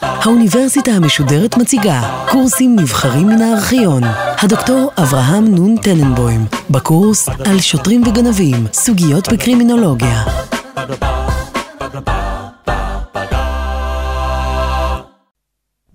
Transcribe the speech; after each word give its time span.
האוניברסיטה 0.00 0.90
המשודרת 0.90 1.56
מציגה 1.56 2.26
קורסים 2.30 2.76
נבחרים 2.78 3.26
מן 3.26 3.42
הארכיון. 3.42 4.02
הדוקטור 4.42 4.90
אברהם 5.02 5.44
נון 5.54 5.76
טננבוים, 5.76 6.40
בקורס 6.70 7.28
על 7.28 7.60
שוטרים 7.60 8.02
וגנבים, 8.02 8.66
סוגיות 8.72 9.28
בקרימינולוגיה. 9.32 10.24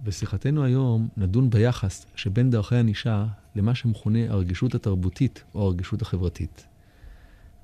בשיחתנו 0.03 0.63
היום 0.63 1.07
נדון 1.17 1.49
ביחס 1.49 2.05
שבין 2.15 2.49
דרכי 2.49 2.75
ענישה 2.75 3.25
למה 3.55 3.75
שמכונה 3.75 4.19
הרגישות 4.29 4.75
התרבותית 4.75 5.43
או 5.55 5.65
הרגישות 5.65 6.01
החברתית. 6.01 6.65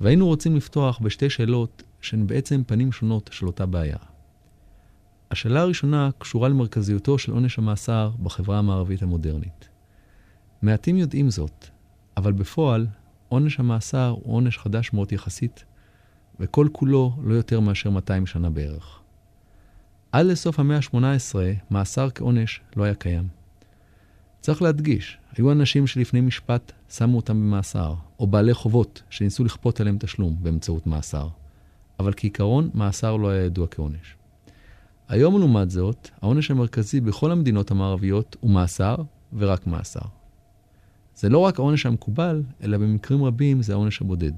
והיינו 0.01 0.25
רוצים 0.25 0.55
לפתוח 0.55 0.99
בשתי 0.99 1.29
שאלות 1.29 1.83
שהן 2.01 2.27
בעצם 2.27 2.61
פנים 2.67 2.91
שונות 2.91 3.29
של 3.33 3.47
אותה 3.47 3.65
בעיה. 3.65 4.12
השאלה 5.33 5.61
הראשונה 5.61 6.09
קשורה 6.17 6.49
למרכזיותו 6.49 7.17
של 7.17 7.31
עונש 7.31 7.57
המאסר 7.57 8.11
בחברה 8.23 8.59
המערבית 8.59 9.01
המודרנית. 9.01 9.69
מעטים 10.61 10.97
יודעים 10.97 11.29
זאת, 11.29 11.67
אבל 12.17 12.31
בפועל 12.31 12.87
עונש 13.29 13.59
המאסר 13.59 14.15
הוא 14.23 14.35
עונש 14.35 14.57
חדש 14.57 14.93
מאוד 14.93 15.11
יחסית, 15.11 15.63
וכל 16.39 16.67
כולו 16.71 17.15
לא 17.23 17.33
יותר 17.33 17.59
מאשר 17.59 17.89
200 17.89 18.25
שנה 18.25 18.49
בערך. 18.49 18.99
עד 20.11 20.25
לסוף 20.25 20.59
המאה 20.59 20.77
ה-18, 20.77 21.35
מאסר 21.71 22.09
כעונש 22.15 22.61
לא 22.75 22.83
היה 22.83 22.95
קיים. 22.95 23.27
צריך 24.41 24.61
להדגיש, 24.61 25.17
היו 25.37 25.51
אנשים 25.51 25.87
שלפני 25.87 26.21
משפט 26.21 26.71
שמו 26.89 27.17
אותם 27.17 27.33
במאסר, 27.33 27.93
או 28.19 28.27
בעלי 28.27 28.53
חובות 28.53 29.03
שניסו 29.09 29.43
לכפות 29.43 29.79
עליהם 29.79 29.97
תשלום 29.99 30.37
באמצעות 30.41 30.87
מאסר. 30.87 31.27
אבל 31.99 32.13
כעיקרון, 32.17 32.69
מאסר 32.73 33.15
לא 33.15 33.29
היה 33.29 33.45
ידוע 33.45 33.67
כעונש. 33.67 34.15
היום, 35.07 35.39
לעומת 35.39 35.69
זאת, 35.69 36.09
העונש 36.21 36.51
המרכזי 36.51 37.01
בכל 37.01 37.31
המדינות 37.31 37.71
המערביות 37.71 38.35
הוא 38.39 38.51
מאסר, 38.51 38.95
ורק 39.37 39.67
מאסר. 39.67 40.05
זה 41.15 41.29
לא 41.29 41.37
רק 41.37 41.59
העונש 41.59 41.85
המקובל, 41.85 42.43
אלא 42.63 42.77
במקרים 42.77 43.23
רבים 43.23 43.61
זה 43.61 43.73
העונש 43.73 44.01
הבודד. 44.01 44.31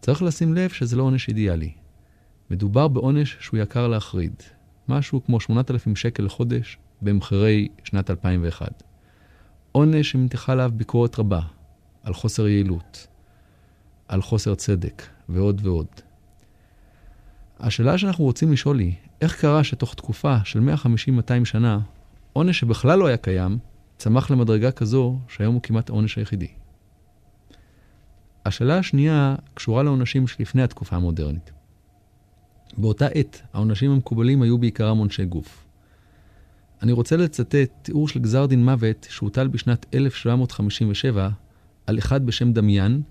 צריך 0.00 0.22
לשים 0.22 0.54
לב 0.54 0.70
שזה 0.70 0.96
לא 0.96 1.02
עונש 1.02 1.28
אידיאלי. 1.28 1.72
מדובר 2.50 2.88
בעונש 2.88 3.36
שהוא 3.40 3.60
יקר 3.60 3.88
להחריד, 3.88 4.32
משהו 4.88 5.24
כמו 5.24 5.40
8,000 5.40 5.96
שקל 5.96 6.22
לחודש 6.22 6.78
במחירי 7.02 7.68
שנת 7.84 8.10
2001. 8.10 8.82
עונש 9.72 10.10
שמתיחה 10.10 10.52
עליו 10.52 10.70
ביקורת 10.74 11.18
רבה, 11.18 11.40
על 12.02 12.14
חוסר 12.14 12.48
יעילות, 12.48 13.06
על 14.08 14.22
חוסר 14.22 14.54
צדק, 14.54 15.02
ועוד 15.28 15.60
ועוד. 15.64 15.86
השאלה 17.58 17.98
שאנחנו 17.98 18.24
רוצים 18.24 18.52
לשאול 18.52 18.78
היא, 18.78 18.94
איך 19.20 19.40
קרה 19.40 19.64
שתוך 19.64 19.94
תקופה 19.94 20.36
של 20.44 20.60
150-200 20.84 21.44
שנה, 21.44 21.80
עונש 22.32 22.60
שבכלל 22.60 22.98
לא 22.98 23.06
היה 23.06 23.16
קיים, 23.16 23.58
צמח 23.96 24.30
למדרגה 24.30 24.70
כזו 24.70 25.18
שהיום 25.28 25.54
הוא 25.54 25.62
כמעט 25.62 25.90
העונש 25.90 26.16
היחידי? 26.16 26.48
השאלה 28.46 28.78
השנייה 28.78 29.36
קשורה 29.54 29.82
לעונשים 29.82 30.26
שלפני 30.26 30.62
התקופה 30.62 30.96
המודרנית. 30.96 31.52
באותה 32.76 33.06
עת, 33.06 33.42
העונשים 33.52 33.90
המקובלים 33.90 34.42
היו 34.42 34.58
בעיקרם 34.58 34.98
עונשי 34.98 35.24
גוף. 35.24 35.64
אני 36.82 36.92
רוצה 36.92 37.16
לצטט 37.16 37.70
תיאור 37.82 38.08
של 38.08 38.20
גזר 38.20 38.46
דין 38.46 38.64
מוות 38.64 39.06
שהוטל 39.10 39.48
בשנת 39.48 39.86
1757 39.94 41.28
על 41.86 41.98
אחד 41.98 42.26
בשם 42.26 42.52
דמיין, 42.52 43.02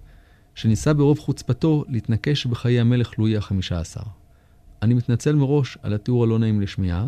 שניסה 0.55 0.93
ברוב 0.93 1.19
חוצפתו 1.19 1.83
להתנקש 1.87 2.45
בחיי 2.45 2.79
המלך 2.79 3.19
לואי 3.19 3.37
ה-15. 3.37 4.03
אני 4.81 4.93
מתנצל 4.93 5.35
מראש 5.35 5.77
על 5.83 5.93
התיאור 5.93 6.23
הלא 6.23 6.39
נעים 6.39 6.61
לשמיעה, 6.61 7.07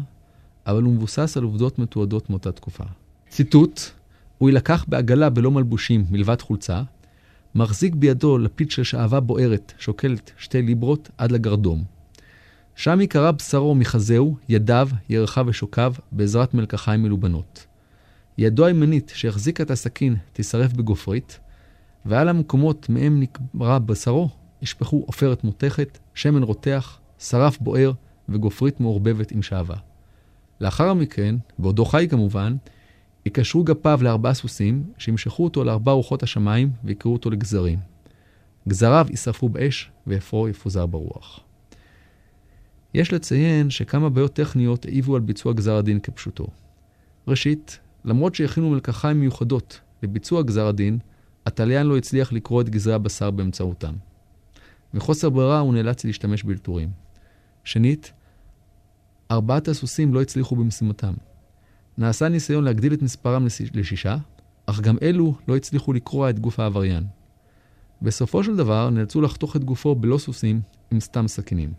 אבל 0.68 0.84
הוא 0.84 0.94
מבוסס 0.94 1.38
על 1.38 1.44
עובדות 1.44 1.80
מתועדות 1.80 2.30
מאותה 2.30 2.52
תקופה. 2.52 2.84
ציטוט, 3.30 3.82
הוא 4.38 4.50
יילקח 4.50 4.86
בעגלה 4.88 5.30
בלא 5.30 5.52
מלבושים 5.52 6.06
מלבד 6.10 6.42
חולצה, 6.42 6.82
מחזיק 7.56 7.96
בידו 7.96 8.38
לפיד 8.38 8.72
של 8.72 8.84
שעווה 8.84 9.20
בוערת, 9.20 9.74
שוקלת 9.80 10.32
שתי 10.38 10.62
ליברות 10.62 11.10
עד 11.18 11.32
לגרדום. 11.32 11.84
שם 12.76 13.02
ייקרע 13.02 13.32
בשרו 13.32 13.76
מחזהו, 13.76 14.36
ידיו, 14.50 14.90
ירחיו 15.10 15.46
ושוקיו, 15.48 15.94
בעזרת 16.12 16.54
מלקחיים 16.54 17.04
מלובנות. 17.04 17.66
ידו 18.38 18.66
הימנית 18.66 19.12
שהחזיקה 19.16 19.64
את 19.64 19.72
הסכין 19.72 20.16
תישרף 20.34 20.74
בגופרית, 20.74 21.40
ועל 22.06 22.30
המקומות 22.30 22.90
מהם 22.90 23.20
נקרע 23.20 23.80
בשרו 23.80 24.30
ישפכו 24.62 25.04
עופרת 25.06 25.44
מותכת, 25.44 25.98
שמן 26.14 26.44
רותח, 26.44 27.00
שרף 27.20 27.58
בוער 27.60 27.92
וגופרית 28.30 28.80
מעורבבת 28.80 29.32
עם 29.32 29.42
שעווה. 29.42 29.78
לאחר 30.62 30.94
מכן, 30.94 31.36
בעודו 31.60 31.86
חי 31.86 32.08
כמובן, 32.10 32.56
יקשרו 33.26 33.64
גפיו 33.64 34.00
לארבעה 34.04 34.34
סוסים, 34.34 34.84
שימשכו 34.98 35.44
אותו 35.44 35.64
לארבע 35.64 35.92
רוחות 35.92 36.24
השמיים 36.24 36.72
ויקראו 36.84 37.14
אותו 37.14 37.30
לגזרים. 37.30 37.80
גזריו 38.68 39.08
יישרפו 39.10 39.50
באש, 39.50 39.92
ואפרו 40.08 40.50
יפוזר 40.50 40.86
ברוח. 40.86 41.40
יש 42.94 43.14
לציין 43.14 43.70
שכמה 43.70 44.10
בעיות 44.10 44.34
טכניות 44.34 44.86
העיבו 44.86 45.16
על 45.16 45.22
ביצוע 45.22 45.54
גזר 45.54 45.76
הדין 45.76 46.00
כפשוטו. 46.00 46.48
ראשית, 47.28 47.80
למרות 48.06 48.36
שהכינו 48.36 48.70
מלקחיים 48.70 49.20
מיוחדות 49.20 49.80
לביצוע 50.04 50.42
גזר 50.42 50.68
הדין, 50.68 51.00
התליין 51.46 51.88
לא 51.88 51.98
הצליח 51.98 52.34
לקרוא 52.34 52.62
את 52.62 52.70
גזרי 52.70 52.94
הבשר 52.94 53.32
באמצעותם. 53.32 53.94
מחוסר 54.94 55.30
ברירה 55.30 55.60
הוא 55.60 55.74
נאלץ 55.74 56.06
להשתמש 56.06 56.44
באלתורים. 56.44 56.90
שנית, 57.64 58.14
ארבעת 59.32 59.68
הסוסים 59.68 60.14
לא 60.14 60.22
הצליחו 60.22 60.56
במשימתם. 60.56 61.14
נעשה 61.98 62.30
ניסיון 62.30 62.64
להגדיל 62.64 62.94
את 62.94 63.02
מספרם 63.02 63.48
לשישה, 63.74 64.18
אך 64.66 64.82
גם 64.82 64.98
אלו 65.02 65.36
לא 65.48 65.56
הצליחו 65.56 65.94
לקרוע 65.94 66.30
את 66.30 66.40
גוף 66.40 66.60
העבריין. 66.60 67.04
בסופו 68.02 68.44
של 68.44 68.56
דבר 68.56 68.90
נאלצו 68.90 69.22
לחתוך 69.22 69.56
את 69.56 69.64
גופו 69.64 69.96
בלא 69.96 70.18
סוסים 70.18 70.62
עם 70.92 71.00
סתם 71.00 71.28
סכינים. 71.28 71.74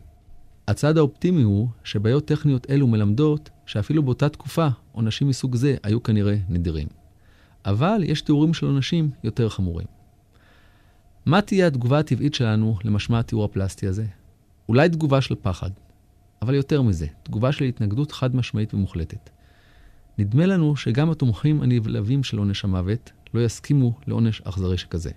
הצד 0.68 0.98
האופטימי 0.98 1.42
הוא 1.42 1.68
שבעיות 1.84 2.24
טכניות 2.24 2.70
אלו 2.70 2.86
מלמדות 2.86 3.50
שאפילו 3.66 4.02
באותה 4.02 4.28
תקופה 4.28 4.68
עונשים 4.92 5.28
מסוג 5.28 5.56
זה 5.56 5.76
היו 5.82 6.02
כנראה 6.02 6.36
נדירים. 6.48 6.88
אבל 7.64 8.00
יש 8.04 8.22
תיאורים 8.22 8.54
של 8.54 8.66
עונשים 8.66 9.10
יותר 9.24 9.48
חמורים. 9.48 9.86
מה 11.26 11.42
תהיה 11.42 11.66
התגובה 11.66 11.98
הטבעית 11.98 12.34
שלנו 12.34 12.78
למשמע 12.84 13.18
התיאור 13.18 13.44
הפלסטי 13.44 13.86
הזה? 13.86 14.04
אולי 14.70 14.88
תגובה 14.88 15.20
של 15.20 15.34
פחד, 15.42 15.70
אבל 16.42 16.54
יותר 16.54 16.82
מזה, 16.82 17.06
תגובה 17.22 17.52
של 17.52 17.64
התנגדות 17.64 18.12
חד 18.12 18.36
משמעית 18.36 18.74
ומוחלטת. 18.74 19.30
נדמה 20.18 20.46
לנו 20.46 20.76
שגם 20.76 21.10
התומכים 21.10 21.62
הנבלבים 21.62 22.22
של 22.22 22.38
עונש 22.38 22.64
המוות 22.64 23.12
לא 23.34 23.40
יסכימו 23.44 23.98
לעונש 24.06 24.40
אכזרי 24.40 24.78
שכזה. 24.78 25.10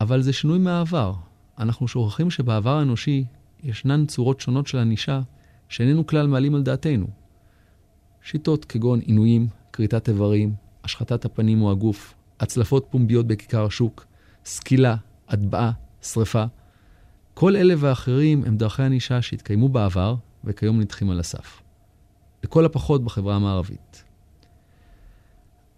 אבל 0.00 0.22
זה 0.22 0.32
שינוי 0.32 0.58
מהעבר. 0.58 1.14
אנחנו 1.58 1.88
שוכחים 1.88 2.30
שבעבר 2.30 2.78
האנושי 2.78 3.24
ישנן 3.62 4.06
צורות 4.06 4.40
שונות 4.40 4.66
של 4.66 4.78
ענישה 4.78 5.20
שאיננו 5.68 6.06
כלל 6.06 6.26
מעלים 6.26 6.54
על 6.54 6.62
דעתנו. 6.62 7.06
שיטות 8.22 8.64
כגון 8.64 9.00
עינויים, 9.00 9.48
כריתת 9.72 10.08
איברים, 10.08 10.54
השחתת 10.84 11.24
הפנים 11.24 11.62
או 11.62 11.70
הגוף, 11.70 12.14
הצלפות 12.40 12.86
פומביות 12.90 13.26
בכיכר 13.26 13.64
השוק, 13.64 14.06
סקילה, 14.44 14.96
הטבעה, 15.28 15.72
שרפה. 16.02 16.44
כל 17.34 17.56
אלה 17.56 17.74
ואחרים 17.78 18.44
הם 18.46 18.56
דרכי 18.56 18.82
ענישה 18.82 19.22
שהתקיימו 19.22 19.68
בעבר 19.68 20.14
וכיום 20.44 20.80
נדחים 20.80 21.10
על 21.10 21.20
הסף. 21.20 21.62
לכל 22.44 22.64
הפחות 22.64 23.04
בחברה 23.04 23.36
המערבית. 23.36 24.04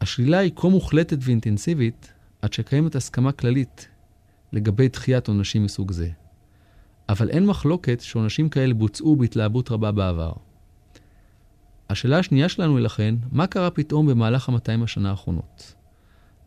השלילה 0.01 0.39
היא 0.39 0.53
כה 0.57 0.69
מוחלטת 0.69 1.19
ואינטנסיבית, 1.21 2.13
עד 2.43 2.53
שקיימת 2.53 2.95
הסכמה 2.95 3.33
כללית 3.33 3.89
לגבי 4.53 4.89
דחיית 4.89 5.29
עונשים 5.29 5.65
מסוג 5.65 5.93
זה. 5.93 6.11
אבל 7.09 7.31
אין 7.31 7.47
מחלוקת 7.47 8.01
שעונשים 8.01 8.49
כאלה 8.49 8.75
בוצעו 8.75 9.17
בהתלהבות 9.17 9.71
רבה 9.71 9.93
בעבר. 9.93 10.33
השאלה 11.91 12.19
השנייה 12.19 12.49
שלנו 12.49 12.77
היא 12.77 12.85
לכן, 12.85 13.15
מה 13.33 13.47
קרה 13.47 13.71
פתאום 13.71 14.07
במהלך 14.07 14.49
המאתיים 14.49 14.83
השנה 14.83 15.11
האחרונות? 15.11 15.75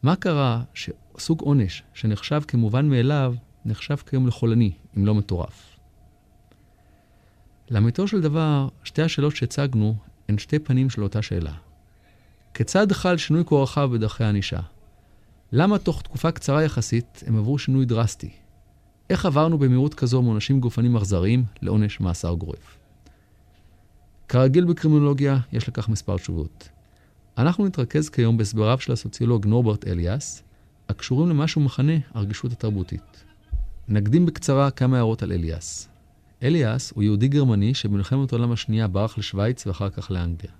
מה 0.03 0.15
קרה 0.15 0.63
שסוג 0.73 1.41
עונש 1.41 1.83
שנחשב 1.93 2.41
כמובן 2.47 2.89
מאליו, 2.89 3.35
נחשב 3.67 3.95
כיום 3.95 4.27
לחולני, 4.27 4.71
אם 4.97 5.05
לא 5.05 5.15
מטורף? 5.15 5.77
לאמיתו 7.69 8.07
של 8.07 8.21
דבר, 8.21 8.67
שתי 8.83 9.01
השאלות 9.01 9.35
שהצגנו 9.35 9.95
הן 10.29 10.37
שתי 10.37 10.59
פנים 10.59 10.89
של 10.89 11.03
אותה 11.03 11.21
שאלה. 11.21 11.53
כיצד 12.53 12.91
חל 12.91 13.17
שינוי 13.17 13.43
כה 13.45 13.55
רחב 13.55 13.89
בדרכי 13.93 14.23
הענישה? 14.23 14.59
למה 15.51 15.77
תוך 15.77 16.01
תקופה 16.01 16.31
קצרה 16.31 16.63
יחסית 16.63 17.23
הם 17.27 17.37
עברו 17.37 17.57
שינוי 17.57 17.85
דרסטי? 17.85 18.29
איך 19.09 19.25
עברנו 19.25 19.57
במהירות 19.57 19.93
כזו 19.93 20.21
מעונשים 20.21 20.59
גופנים 20.59 20.95
אכזריים 20.95 21.43
לעונש 21.61 21.99
מאסר 21.99 22.33
גורף? 22.33 22.77
כרגיל 24.27 24.65
בקרימינולוגיה, 24.65 25.39
יש 25.51 25.67
לכך 25.67 25.89
מספר 25.89 26.17
תשובות. 26.17 26.69
אנחנו 27.37 27.65
נתרכז 27.65 28.09
כיום 28.09 28.37
בהסבריו 28.37 28.79
של 28.79 28.91
הסוציולוג 28.91 29.45
נורברט 29.45 29.87
אליאס, 29.87 30.43
הקשורים 30.89 31.29
למה 31.29 31.47
שהוא 31.47 31.63
מכנה 31.63 31.93
הרגישות 32.13 32.51
התרבותית. 32.51 33.26
נקדים 33.89 34.25
בקצרה 34.25 34.71
כמה 34.71 34.97
הערות 34.97 35.23
על 35.23 35.31
אליאס. 35.31 35.89
אליאס 36.43 36.91
הוא 36.91 37.03
יהודי 37.03 37.27
גרמני 37.27 37.73
שבמלחמת 37.73 38.33
העולם 38.33 38.51
השנייה 38.51 38.87
ברח 38.87 39.17
לשוויץ 39.17 39.67
ואחר 39.67 39.89
כך 39.89 40.11
לאנגליה. 40.11 40.51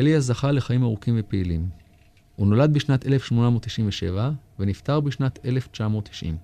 אליאס 0.00 0.24
זכה 0.24 0.52
לחיים 0.52 0.82
ארוכים 0.82 1.16
ופעילים. 1.18 1.68
הוא 2.36 2.46
נולד 2.46 2.72
בשנת 2.72 3.06
1897 3.06 4.30
ונפטר 4.58 5.00
בשנת 5.00 5.38
1990. 5.44 6.36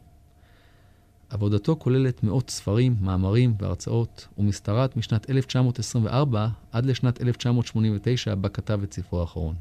עבודתו 1.29 1.77
כוללת 1.79 2.23
מאות 2.23 2.51
ספרים, 2.51 2.97
מאמרים 3.01 3.55
והרצאות, 3.61 4.29
ומשתרעת 4.39 4.97
משנת 4.97 5.31
1924 5.31 6.49
עד 6.73 6.87
לשנת 6.87 7.21
1989, 7.23 8.35
בה 8.35 8.49
כתב 8.49 8.81
את 8.83 8.93
ספרו 8.93 9.21
האחרון. 9.21 9.55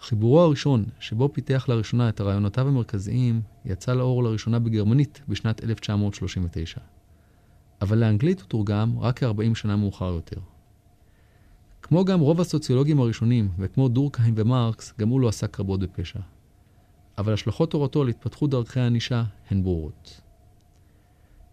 חיבורו 0.00 0.40
הראשון, 0.40 0.84
שבו 1.00 1.28
פיתח 1.32 1.64
לראשונה 1.68 2.08
את 2.08 2.20
רעיונותיו 2.20 2.68
המרכזיים, 2.68 3.40
יצא 3.64 3.94
לאור 3.94 4.22
לראשונה 4.22 4.58
בגרמנית 4.58 5.20
בשנת 5.28 5.64
1939. 5.64 6.80
אבל 7.82 7.98
לאנגלית 7.98 8.40
הוא 8.40 8.48
תורגם 8.48 8.98
רק 8.98 9.18
כ-40 9.18 9.54
שנה 9.54 9.76
מאוחר 9.76 10.12
יותר. 10.12 10.40
כמו 11.82 12.04
גם 12.04 12.20
רוב 12.20 12.40
הסוציולוגים 12.40 13.00
הראשונים, 13.00 13.48
וכמו 13.58 13.88
דורקהיים 13.88 14.34
ומרקס, 14.36 14.94
גם 14.98 15.08
הוא 15.08 15.20
לא 15.20 15.28
עסק 15.28 15.60
רבות 15.60 15.80
בפשע. 15.80 16.20
אבל 17.18 17.32
השלכות 17.32 17.70
תורתו 17.70 18.02
על 18.02 18.08
התפתחות 18.08 18.50
דרכי 18.50 18.80
הענישה 18.80 19.24
הן 19.50 19.62
ברורות. 19.62 20.20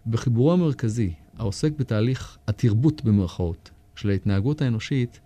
בחיבורו 0.07 0.53
המרכזי, 0.53 1.13
העוסק 1.37 1.71
בתהליך 1.79 2.37
התרבות 2.47 3.03
במרכאות 3.03 3.71
של 3.95 4.09
ההתנהגות 4.09 4.61
האנושית, 4.61 5.19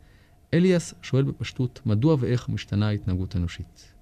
אליאס 0.54 0.94
שואל 1.02 1.24
בפשטות 1.24 1.80
מדוע 1.86 2.16
ואיך 2.20 2.50
משתנה 2.50 2.88
ההתנהגות 2.88 3.36
האנושית. 3.36 3.94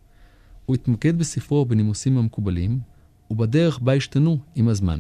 הוא 0.65 0.75
התמקד 0.75 1.19
בספרו 1.19 1.65
בנימוסים 1.65 2.17
המקובלים, 2.17 2.79
ובדרך 3.31 3.79
בה 3.79 3.93
השתנו 3.93 4.37
עם 4.55 4.67
הזמן. 4.67 4.99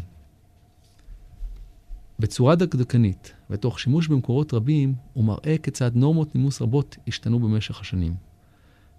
בצורה 2.19 2.55
דקדקנית, 2.55 3.33
ותוך 3.49 3.79
שימוש 3.79 4.07
במקורות 4.07 4.53
רבים, 4.53 4.93
הוא 5.13 5.23
מראה 5.23 5.55
כיצד 5.63 5.91
נורמות 5.95 6.35
נימוס 6.35 6.61
רבות 6.61 6.97
השתנו 7.07 7.39
במשך 7.39 7.81
השנים. 7.81 8.15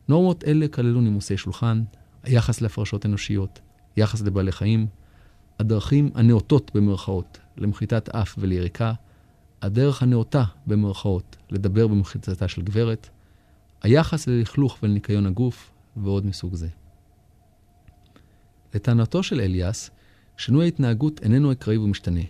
נורמות 0.08 0.44
אלה 0.44 0.68
כללו 0.68 1.00
נימוסי 1.00 1.36
שולחן, 1.36 1.82
היחס 2.22 2.60
להפרשות 2.60 3.06
אנושיות, 3.06 3.60
יחס 3.96 4.22
לבעלי 4.22 4.52
חיים, 4.52 4.86
הדרכים 5.58 6.10
הנאותות 6.14 6.70
במרכאות 6.74 7.38
למחיתת 7.56 8.08
אף 8.08 8.34
וליריקה, 8.38 8.92
הדרך 9.62 10.02
הנאותה 10.02 10.44
במרכאות 10.66 11.36
לדבר 11.50 11.86
במחיצתה 11.86 12.48
של 12.48 12.62
גברת, 12.62 13.08
היחס 13.82 14.26
ללכלוך 14.26 14.78
ולניקיון 14.82 15.26
הגוף, 15.26 15.70
ועוד 15.96 16.26
מסוג 16.26 16.54
זה. 16.54 16.68
לטענתו 18.74 19.22
של 19.22 19.40
אליאס, 19.40 19.90
שינוי 20.36 20.64
ההתנהגות 20.64 21.22
איננו 21.22 21.52
אקראי 21.52 21.76
ומשתנה. 21.76 22.20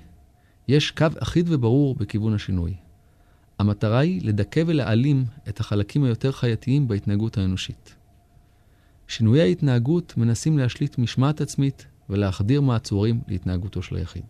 יש 0.69 0.91
קו 0.91 1.07
אחיד 1.19 1.47
וברור 1.49 1.95
בכיוון 1.95 2.35
השינוי. 2.35 2.75
המטרה 3.59 3.99
היא 3.99 4.21
לדכא 4.25 4.63
ולהעלים 4.67 5.25
את 5.49 5.61
החלקים 5.61 6.05
היותר 6.05 6.33
חייתיים 6.33 6.89
בהתנהגות 6.89 7.39
האנושית. 7.39 7.95
שינויי 9.09 9.41
ההתנהגות 9.41 10.17
מנסים 10.17 10.59
להשליט 10.59 10.99
משמעת 10.99 11.41
עצמית 11.41 11.87
ולהחדיר 12.11 12.61
מעצורים 12.61 13.21
להתנהגותו 13.29 13.83
של 13.83 13.97
היחיד. 13.97 14.25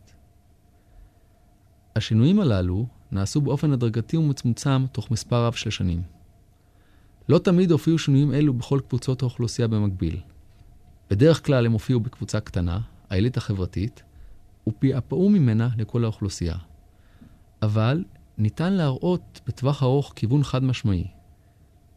השינויים 2.01 2.41
הללו 2.41 2.87
נעשו 3.13 3.41
באופן 3.41 3.73
הדרגתי 3.73 4.17
ומצומצם 4.17 4.87
תוך 4.93 5.11
מספר 5.11 5.47
רב 5.47 5.53
של 5.53 5.71
שנים. 5.71 6.03
לא 7.29 7.39
תמיד 7.39 7.71
הופיעו 7.71 7.99
שינויים 7.99 8.33
אלו 8.33 8.55
בכל 8.55 8.81
קבוצות 8.89 9.23
האוכלוסייה 9.23 9.69
במקביל. 9.69 10.21
בדרך 11.11 11.47
כלל 11.47 11.67
הם 11.67 11.73
הופיעו 11.73 12.01
בקבוצה 12.01 12.41
קטנה, 12.41 12.81
העילית 13.11 13.37
החברתית, 13.37 14.03
ופעפעו 14.69 15.29
ממנה 15.29 15.69
לכל 15.79 16.05
האוכלוסייה. 16.05 16.55
אבל 17.63 18.05
ניתן 18.39 18.73
להראות 18.73 19.41
בטווח 19.47 19.83
ארוך 19.83 20.13
כיוון 20.17 20.43
חד 20.43 20.65
משמעי. 20.65 21.07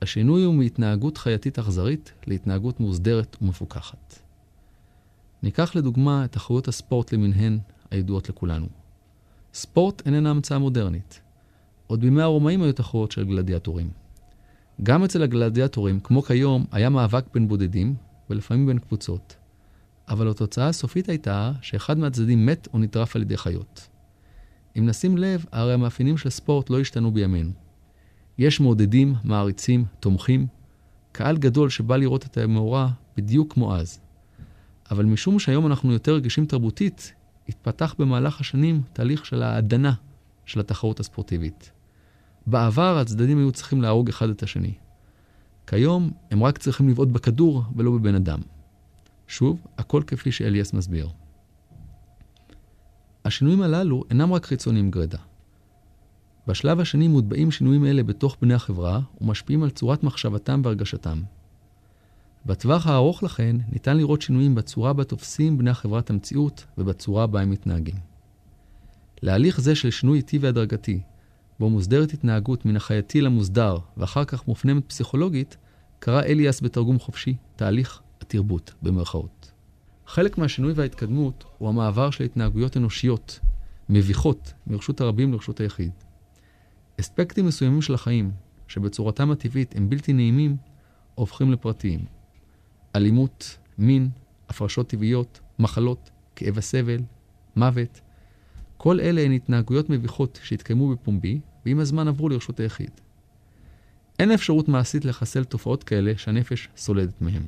השינוי 0.01 0.44
הוא 0.44 0.56
מהתנהגות 0.56 1.17
חייתית 1.17 1.59
אכזרית 1.59 2.13
להתנהגות 2.27 2.79
מוסדרת 2.79 3.38
ומפוקחת. 3.41 4.19
ניקח 5.44 5.75
לדוגמה 5.75 6.25
את 6.25 6.31
תחרויות 6.31 6.67
הספורט 6.67 7.13
למיניהן 7.13 7.59
הידועות 7.91 8.29
לכולנו. 8.29 8.82
ספורט 9.53 10.01
איננה 10.05 10.29
המצאה 10.29 10.59
מודרנית. 10.59 11.21
עוד 11.88 12.01
בימי 12.01 12.21
הרומאים 12.21 12.61
היו 12.61 12.73
תחרויות 12.73 13.11
של 13.11 13.25
גלדיאטורים. 13.25 13.89
גם 14.83 15.03
אצל 15.03 15.23
הגלדיאטורים, 15.23 16.00
כמו 16.00 16.21
כיום, 16.21 16.65
היה 16.71 16.89
מאבק 16.89 17.25
בין 17.33 17.47
בודדים, 17.47 17.95
ולפעמים 18.29 18.65
בין 18.65 18.79
קבוצות. 18.79 19.35
אבל 20.09 20.29
התוצאה 20.29 20.67
הסופית 20.67 21.09
הייתה 21.09 21.51
שאחד 21.61 21.97
מהצדדים 21.97 22.45
מת 22.45 22.67
או 22.73 22.79
נטרף 22.79 23.15
על 23.15 23.21
ידי 23.21 23.38
חיות. 23.38 23.88
אם 24.77 24.85
נשים 24.85 25.17
לב, 25.17 25.45
הרי 25.51 25.73
המאפיינים 25.73 26.17
של 26.17 26.29
ספורט 26.29 26.69
לא 26.69 26.79
השתנו 26.79 27.11
בימינו. 27.11 27.51
יש 28.38 28.59
מעודדים, 28.59 29.15
מעריצים, 29.23 29.85
תומכים, 29.99 30.47
קהל 31.11 31.38
גדול 31.38 31.69
שבא 31.69 31.97
לראות 31.97 32.25
את 32.25 32.38
המאורע 32.38 32.89
בדיוק 33.17 33.53
כמו 33.53 33.75
אז. 33.75 33.99
אבל 34.91 35.06
משום 35.06 35.39
שהיום 35.39 35.67
אנחנו 35.67 35.91
יותר 35.91 36.15
רגישים 36.15 36.45
תרבותית, 36.45 37.13
התפתח 37.50 37.95
במהלך 38.00 38.40
השנים 38.40 38.81
תהליך 38.94 39.25
של 39.25 39.44
ההדנה 39.44 39.94
של 40.45 40.60
התחרות 40.60 41.00
הספורטיבית. 41.00 41.72
בעבר 42.48 42.98
הצדדים 42.98 43.38
היו 43.38 43.51
צריכים 43.51 43.81
להרוג 43.81 44.10
אחד 44.10 44.30
את 44.30 44.44
השני. 44.44 44.74
כיום 45.68 46.12
הם 46.31 46.44
רק 46.44 46.57
צריכים 46.57 46.90
לבעוט 46.90 47.10
בכדור 47.10 47.63
ולא 47.75 47.92
בבן 47.92 48.16
אדם. 48.16 48.40
שוב, 49.28 49.68
הכל 49.78 50.04
כפי 50.07 50.31
שאליאס 50.31 50.74
מסביר. 50.74 51.10
השינויים 53.25 53.62
הללו 53.62 54.04
אינם 54.10 54.34
רק 54.34 54.45
חיצוניים 54.45 54.92
גרידא. 54.92 55.18
בשלב 56.48 56.80
השני 56.80 57.07
מוטבעים 57.07 57.51
שינויים 57.51 57.86
אלה 57.86 58.04
בתוך 58.04 58.38
בני 58.42 58.54
החברה 58.54 59.00
ומשפיעים 59.22 59.63
על 59.63 59.69
צורת 59.69 60.04
מחשבתם 60.04 60.62
והרגשתם. 60.63 61.22
בטווח 62.45 62.88
הארוך 62.88 63.24
לכן 63.24 63.56
ניתן 63.72 63.98
לראות 63.98 64.22
שינויים 64.22 64.56
בצורה 64.56 64.94
בה 64.94 65.04
תופסים 65.04 65.57
בני 65.57 65.69
החברה 65.69 66.00
את 66.00 66.10
המציאות 66.10 66.66
ובצורה 66.78 67.28
בה 67.28 67.42
הם 67.42 67.50
מתנהגים. 67.50 67.95
להליך 69.22 69.62
זה 69.62 69.75
של 69.75 69.92
שינוי 69.92 70.18
איטי 70.18 70.38
והדרגתי, 70.38 71.01
בו 71.60 71.69
מוסדרת 71.69 72.13
התנהגות 72.13 72.66
מן 72.66 72.75
החייתי 72.75 73.22
למוסדר 73.22 73.78
ואחר 73.98 74.25
כך 74.25 74.48
מופנמת 74.48 74.86
פסיכולוגית, 74.86 75.57
קרא 76.00 76.22
אליאס 76.22 76.62
בתרגום 76.62 77.00
חופשי 77.00 77.36
תהליך 77.56 78.01
התרבות, 78.22 78.74
במרכאות. 78.81 79.51
חלק 80.07 80.38
מהשינוי 80.38 80.74
וההתקדמות 80.74 81.44
הוא 81.57 81.69
המעבר 81.69 82.10
של 82.10 82.24
התנהגויות 82.24 82.78
אנושיות, 82.78 83.40
מביכות, 83.90 84.54
מרשות 84.68 85.01
הרבים 85.01 85.34
לרשות 85.34 85.60
היחיד. 85.60 85.92
אספקטים 87.00 87.45
מסוימים 87.45 87.81
של 87.81 87.94
החיים, 87.94 88.31
שבצורתם 88.68 89.31
הטבעית 89.31 89.76
הם 89.78 89.90
בלתי 89.90 90.14
נעימים, 90.14 90.57
הופכים 91.16 91.52
לפרטיים. 91.52 92.06
אלימות, 92.95 93.57
מין, 93.78 94.09
הפרשות 94.50 94.88
טבעיות, 94.88 95.40
מחלות, 95.59 96.09
כאב 96.35 96.57
הסבל, 96.57 97.02
מוות, 97.56 98.02
כל 98.78 99.00
אלה 99.00 99.21
הן 99.21 99.31
התנהגויות 99.31 99.90
מביכות 99.90 100.40
שהתקיימו 100.44 100.90
בפומבי, 100.90 101.40
ועם 101.66 101.80
הזמן 101.80 102.07
עברו 102.07 102.30
לרשות 102.30 102.59
היחיד. 102.59 102.92
אין 104.19 104.31
אפשרות 104.31 104.68
מעשית 104.68 105.06
לחסל 105.06 105.44
תופעות 105.44 105.83
כאלה 105.83 106.14
שהנפש 106.18 106.69
סולדת 106.78 107.21
מהן. 107.21 107.44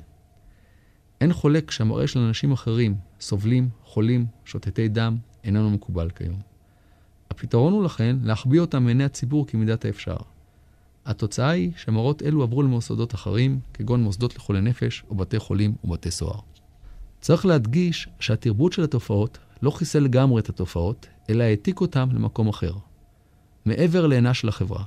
אין 1.21 1.33
חולק 1.33 1.71
שהמראה 1.71 2.07
של 2.07 2.19
אנשים 2.19 2.51
אחרים, 2.51 2.95
סובלים, 3.19 3.69
חולים, 3.83 4.25
שוטטי 4.45 4.87
דם, 4.87 5.17
איננו 5.43 5.69
מקובל 5.69 6.09
כיום. 6.09 6.39
הפתרון 7.31 7.73
הוא 7.73 7.83
לכן 7.83 8.15
להחביא 8.23 8.59
אותם 8.59 8.83
מעיני 8.83 9.03
הציבור 9.03 9.47
כמידת 9.47 9.85
האפשר. 9.85 10.17
התוצאה 11.05 11.49
היא 11.49 11.71
שמראות 11.77 12.23
אלו 12.23 12.43
עברו 12.43 12.63
למוסדות 12.63 13.13
אחרים, 13.13 13.59
כגון 13.73 14.03
מוסדות 14.03 14.35
לחולי 14.35 14.61
נפש 14.61 15.03
או 15.09 15.15
בתי 15.15 15.39
חולים 15.39 15.75
ובתי 15.83 16.11
סוהר. 16.11 16.39
צריך 17.21 17.45
להדגיש 17.45 18.09
שהתרבות 18.19 18.73
של 18.73 18.83
התופעות 18.83 19.37
לא 19.61 19.71
חיסל 19.71 19.99
לגמרי 19.99 20.41
את 20.41 20.49
התופעות, 20.49 21.07
אלא 21.29 21.43
העתיק 21.43 21.81
אותם 21.81 22.09
למקום 22.11 22.47
אחר. 22.47 22.73
מעבר 23.65 24.07
לעינה 24.07 24.33
של 24.33 24.49
החברה. 24.49 24.83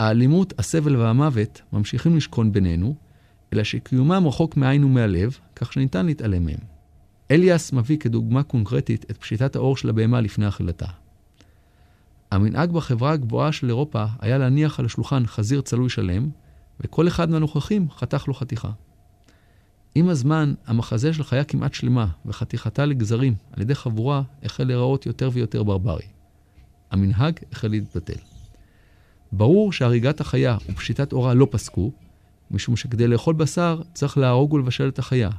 האלימות, 0.00 0.54
הסבל 0.58 0.96
והמוות 0.96 1.62
ממשיכים 1.72 2.16
לשכון 2.16 2.52
בינינו, 2.52 2.94
אלא 3.52 3.64
שקיומם 3.64 4.26
רחוק 4.26 4.56
מעין 4.56 4.84
ומהלב, 4.84 5.38
כך 5.56 5.72
שניתן 5.72 6.06
להתעלם 6.06 6.46
מהם. 6.46 6.60
אליאס 7.30 7.72
מביא 7.72 7.98
כדוגמה 7.98 8.42
קונקרטית 8.42 9.04
את 9.10 9.16
פשיטת 9.16 9.56
האור 9.56 9.76
של 9.76 9.88
הבהמה 9.88 10.20
לפני 10.20 10.48
אכילתה. 10.48 10.86
המנהג 12.30 12.72
בחברה 12.72 13.12
הגבוהה 13.12 13.52
של 13.52 13.68
אירופה 13.68 14.04
היה 14.20 14.38
להניח 14.38 14.80
על 14.80 14.86
השולחן 14.86 15.26
חזיר 15.26 15.60
צלוי 15.60 15.88
שלם, 15.88 16.28
וכל 16.80 17.08
אחד 17.08 17.30
מהנוכחים 17.30 17.90
חתך 17.90 18.24
לו 18.28 18.34
חתיכה. 18.34 18.70
עם 19.94 20.08
הזמן, 20.08 20.54
המחזה 20.66 21.12
של 21.12 21.24
חיה 21.24 21.44
כמעט 21.44 21.74
שלמה 21.74 22.06
וחתיכתה 22.26 22.84
לגזרים 22.84 23.34
על 23.52 23.62
ידי 23.62 23.74
חבורה 23.74 24.22
החל 24.42 24.64
להיראות 24.64 25.06
יותר 25.06 25.30
ויותר 25.32 25.62
ברברי. 25.62 26.02
המנהג 26.90 27.38
החל 27.52 27.68
להתבטל. 27.68 28.20
ברור 29.32 29.72
שהריגת 29.72 30.20
החיה 30.20 30.56
ופשיטת 30.68 31.12
אורה 31.12 31.34
לא 31.34 31.48
פסקו, 31.50 31.92
משום 32.50 32.76
שכדי 32.76 33.06
לאכול 33.06 33.34
בשר 33.34 33.82
צריך 33.94 34.18
להרוג 34.18 34.52
ולבשל 34.52 34.88
את 34.88 34.98
החיה. 34.98 35.30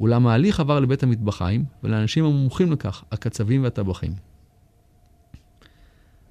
אולם 0.00 0.26
ההליך 0.26 0.60
עבר 0.60 0.80
לבית 0.80 1.02
המטבחיים 1.02 1.64
ולאנשים 1.82 2.24
המומחים 2.24 2.72
לכך, 2.72 3.04
הקצבים 3.12 3.62
והטבחים. 3.62 4.12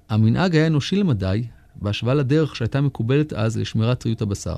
המנהג 0.08 0.56
היה 0.56 0.66
אנושי 0.66 0.96
למדי, 0.96 1.46
בהשוואה 1.76 2.14
לדרך 2.14 2.56
שהייתה 2.56 2.80
מקובלת 2.80 3.32
אז 3.32 3.56
לשמירת 3.56 4.00
טריות 4.00 4.22
הבשר. 4.22 4.56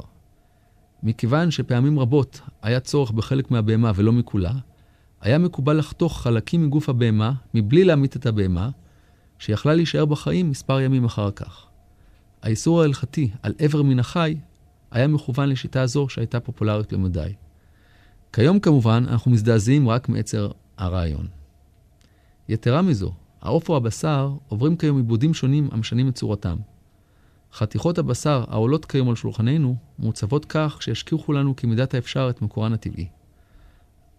מכיוון 1.02 1.50
שפעמים 1.50 1.98
רבות 1.98 2.40
היה 2.62 2.80
צורך 2.80 3.10
בחלק 3.10 3.50
מהבהמה 3.50 3.92
ולא 3.94 4.12
מכולה, 4.12 4.52
היה 5.20 5.38
מקובל 5.38 5.76
לחתוך 5.78 6.22
חלקים 6.22 6.66
מגוף 6.66 6.88
הבהמה 6.88 7.32
מבלי 7.54 7.84
להמית 7.84 8.16
את 8.16 8.26
הבהמה, 8.26 8.70
שיכלה 9.38 9.74
להישאר 9.74 10.04
בחיים 10.04 10.50
מספר 10.50 10.80
ימים 10.80 11.04
אחר 11.04 11.30
כך. 11.30 11.66
האיסור 12.42 12.80
ההלכתי 12.82 13.30
על 13.42 13.54
איבר 13.60 13.82
מן 13.82 13.98
החי 13.98 14.36
היה 14.90 15.06
מכוון 15.06 15.48
לשיטה 15.48 15.86
זו 15.86 16.08
שהייתה 16.08 16.40
פופולרית 16.40 16.92
למדי. 16.92 17.32
כיום 18.32 18.60
כמובן 18.60 19.04
אנחנו 19.08 19.30
מזדעזעים 19.30 19.88
רק 19.88 20.08
מעצר 20.08 20.50
הרעיון. 20.78 21.26
יתרה 22.48 22.82
מזו, 22.82 23.12
העוף 23.42 23.68
או 23.68 23.76
הבשר 23.76 24.32
עוברים 24.48 24.76
כיום 24.76 24.96
עיבודים 24.96 25.34
שונים 25.34 25.68
המשנים 25.72 26.08
את 26.08 26.14
צורתם. 26.14 26.56
חתיכות 27.52 27.98
הבשר 27.98 28.44
העולות 28.48 28.84
כיום 28.84 29.08
על 29.08 29.14
שולחננו 29.14 29.76
מוצבות 29.98 30.44
כך 30.44 30.82
שישכיחו 30.82 31.32
לנו 31.32 31.56
כמידת 31.56 31.94
האפשר 31.94 32.30
את 32.30 32.42
מקורן 32.42 32.72
הטבעי. 32.72 33.08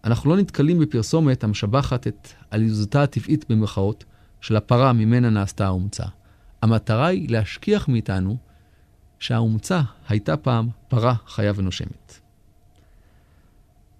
אנחנו 0.04 0.30
לא 0.30 0.36
נתקלים 0.36 0.78
בפרסומת 0.78 1.44
המשבחת 1.44 2.06
את 2.06 2.28
עליזותה 2.50 3.02
הטבעית 3.02 3.44
במרכאות 3.48 4.04
של 4.40 4.56
הפרה 4.56 4.92
ממנה 4.92 5.30
נעשתה 5.30 5.66
האומצה. 5.66 6.04
המטרה 6.62 7.06
היא 7.06 7.30
להשכיח 7.30 7.88
מאיתנו 7.88 8.36
שהאומצה 9.18 9.80
הייתה 10.08 10.36
פעם 10.36 10.68
פרה 10.88 11.14
חיה 11.26 11.52
ונושמת. 11.56 12.20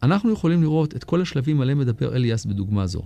אנחנו 0.03 0.33
יכולים 0.33 0.62
לראות 0.62 0.97
את 0.97 1.05
כל 1.05 1.23
השלבים 1.23 1.61
עליהם 1.61 1.79
מדבר 1.79 2.17
אליאס 2.17 2.45
בדוגמה 2.47 2.87
זו. 2.87 3.03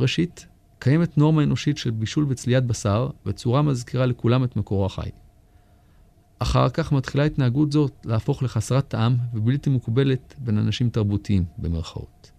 ראשית, 0.00 0.46
קיימת 0.80 1.18
נורמה 1.18 1.42
אנושית 1.42 1.78
של 1.78 1.90
בישול 1.90 2.26
וצליית 2.28 2.64
בשר, 2.64 3.10
בצורה 3.26 3.62
מזכירה 3.62 4.06
לכולם 4.06 4.44
את 4.44 4.56
מקורו 4.56 4.86
החי. 4.86 5.10
אחר 6.38 6.68
כך 6.68 6.92
מתחילה 6.92 7.24
התנהגות 7.24 7.72
זאת 7.72 7.92
להפוך 8.04 8.42
לחסרת 8.42 8.88
טעם 8.88 9.16
ובלתי 9.34 9.70
מקובלת 9.70 10.34
בין 10.38 10.58
אנשים 10.58 10.90
תרבותיים, 10.90 11.44
במרכאות. 11.58 12.30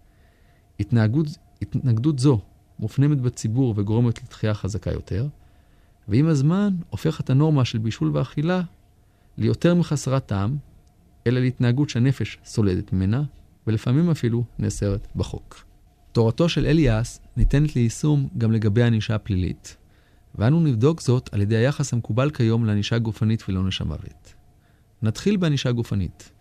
התנהגות, 0.80 1.28
התנגדות 1.62 2.20
זו 2.20 2.40
מופנמת 2.80 3.22
בציבור 3.22 3.74
וגורמת 3.78 4.24
לתחייה 4.24 4.54
חזקה 4.54 4.92
יותר, 4.92 5.28
ועם 6.08 6.28
הזמן 6.28 6.74
הופכת 6.90 7.30
הנורמה 7.30 7.66
של 7.66 7.78
בישול 7.78 8.18
ואכילה 8.18 8.62
ליותר 9.38 9.76
מחסרת 9.76 10.26
טעם, 10.26 10.58
אלא 11.28 11.40
להתנהגות 11.40 11.90
שהנפש 11.90 12.38
סולדת 12.46 12.94
ממנה, 12.94 13.24
ולפעמים 13.68 14.10
אפילו 14.10 14.44
נאסרת 14.60 15.08
בחוק. 15.16 15.71
תורתו 16.12 16.50
של 16.50 16.66
אליאס 16.66 17.20
ניתנת 17.38 17.76
ליישום 17.76 18.28
גם 18.38 18.52
לגבי 18.52 18.84
ענישה 18.84 19.18
פלילית, 19.18 19.78
ואנו 20.36 20.60
נבדוק 20.60 21.02
זאת 21.02 21.30
על 21.34 21.42
ידי 21.42 21.56
היחס 21.56 21.94
המקובל 21.94 22.30
כיום 22.30 22.66
לענישה 22.66 22.98
גופנית 22.98 23.44
ולעונש 23.50 23.82
המוות. 23.82 24.34
נתחיל 25.02 25.38
בענישה 25.38 25.72
גופנית. 25.72 26.32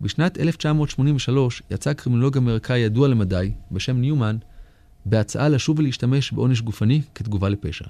בשנת 0.00 0.38
1983 0.38 1.62
יצא 1.70 1.92
קרימינולוג 1.92 2.36
אמריקאי 2.36 2.78
ידוע 2.78 3.08
למדי, 3.08 3.52
בשם 3.72 3.96
ניומן, 3.96 4.36
בהצעה 5.06 5.48
לשוב 5.48 5.78
ולהשתמש 5.78 6.32
בעונש 6.32 6.60
גופני 6.60 7.02
כתגובה 7.14 7.48
לפשע. 7.48 7.84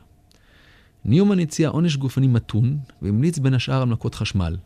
ניומן 1.04 1.38
הציע 1.38 1.68
עונש 1.68 1.96
גופני 1.96 2.26
מתון, 2.26 2.78
והמליץ 3.02 3.38
בין 3.38 3.54
השאר 3.54 3.82
על 3.82 3.88
מכות 3.88 4.14
חשמל. 4.14 4.56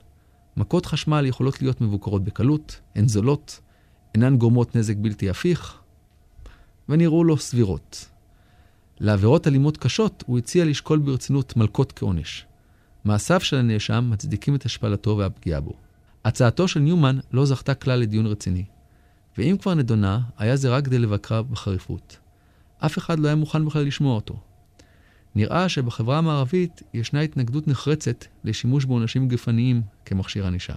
מכות 0.56 0.86
חשמל 0.86 1.26
יכולות 1.26 1.62
להיות 1.62 1.80
מבוקרות 1.80 2.24
בקלות, 2.24 2.80
הן 2.94 3.08
זולות, 3.08 3.60
אינן 4.14 4.36
גורמות 4.36 4.76
נזק 4.76 4.96
בלתי 4.96 5.30
הפיך, 5.30 5.78
ונראו 6.88 7.24
לו 7.24 7.36
סבירות. 7.36 8.08
לעבירות 9.00 9.46
אלימות 9.46 9.76
קשות 9.76 10.24
הוא 10.26 10.38
הציע 10.38 10.64
לשקול 10.64 10.98
ברצינות 10.98 11.56
מלקות 11.56 11.92
כעונש. 11.92 12.46
מעשיו 13.04 13.40
של 13.40 13.56
הנאשם 13.56 14.08
מצדיקים 14.12 14.54
את 14.54 14.64
השפלתו 14.64 15.16
והפגיעה 15.18 15.60
בו. 15.60 15.72
הצעתו 16.24 16.68
של 16.68 16.80
ניומן 16.80 17.18
לא 17.32 17.46
זכתה 17.46 17.74
כלל 17.74 17.98
לדיון 17.98 18.26
רציני, 18.26 18.64
ואם 19.38 19.56
כבר 19.60 19.74
נדונה, 19.74 20.20
היה 20.38 20.56
זה 20.56 20.68
רק 20.70 20.84
כדי 20.84 20.98
לבקרה 20.98 21.42
בחריפות. 21.42 22.18
אף 22.78 22.98
אחד 22.98 23.18
לא 23.18 23.26
היה 23.26 23.36
מוכן 23.36 23.64
בכלל 23.64 23.86
לשמוע 23.86 24.14
אותו. 24.14 24.36
נראה 25.34 25.68
שבחברה 25.68 26.18
המערבית 26.18 26.82
ישנה 26.94 27.20
התנגדות 27.20 27.68
נחרצת 27.68 28.24
לשימוש 28.44 28.84
בעונשים 28.84 29.28
גפניים 29.28 29.82
כמכשיר 30.04 30.46
ענישה. 30.46 30.74